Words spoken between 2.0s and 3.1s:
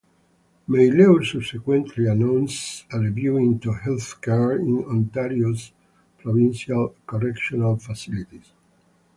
announced a